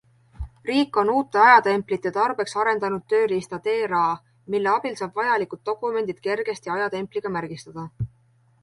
[0.69, 4.01] Riik on uute ajatemplite tarbeks arendanud tööriista TeRa,
[4.55, 7.89] mille abil saab vajalikud dokumendid kergesti ajatempliga märgistada.